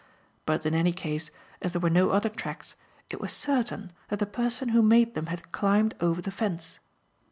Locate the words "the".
4.17-4.25, 6.23-6.31